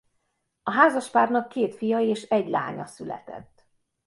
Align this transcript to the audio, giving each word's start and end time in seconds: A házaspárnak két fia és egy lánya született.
A 0.63 0.71
házaspárnak 0.71 1.47
két 1.49 1.75
fia 1.75 1.99
és 1.99 2.23
egy 2.23 2.47
lánya 2.49 2.85
született. 2.85 3.67